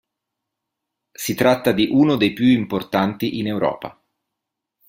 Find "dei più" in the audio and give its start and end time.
2.15-2.47